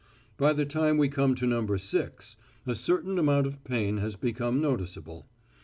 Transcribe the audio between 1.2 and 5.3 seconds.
to No. 6, a certain amount of pain has become noticeable.